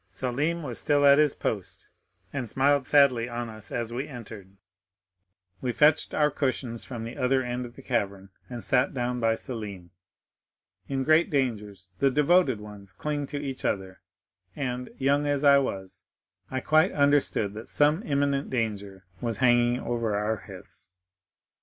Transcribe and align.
Selim 0.09 0.63
was 0.63 0.79
still 0.79 1.05
at 1.05 1.19
his 1.19 1.35
post, 1.35 1.87
and 2.33 2.49
smiled 2.49 2.87
sadly 2.87 3.29
on 3.29 3.49
us 3.49 3.71
as 3.71 3.93
we 3.93 4.07
entered. 4.07 4.57
We 5.61 5.73
fetched 5.73 6.15
our 6.15 6.31
cushions 6.31 6.83
from 6.83 7.03
the 7.03 7.15
other 7.17 7.43
end 7.43 7.67
of 7.67 7.75
the 7.75 7.83
cavern, 7.83 8.29
and 8.49 8.63
sat 8.63 8.95
down 8.95 9.19
by 9.19 9.35
Selim. 9.35 9.91
In 10.87 11.03
great 11.03 11.29
dangers 11.29 11.91
the 11.99 12.09
devoted 12.09 12.59
ones 12.59 12.93
cling 12.93 13.27
to 13.27 13.37
each 13.37 13.63
other; 13.63 14.01
and, 14.55 14.89
young 14.97 15.27
as 15.27 15.43
I 15.43 15.59
was, 15.59 16.03
I 16.49 16.61
quite 16.61 16.91
understood 16.93 17.53
that 17.53 17.69
some 17.69 18.01
imminent 18.01 18.49
danger 18.49 19.05
was 19.21 19.37
hanging 19.37 19.79
over 19.81 20.15
our 20.15 20.37
heads." 20.37 20.89